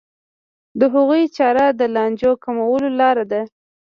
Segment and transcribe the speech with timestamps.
[0.79, 3.41] د هغوی چاره د لانجو کمولو لاره ده.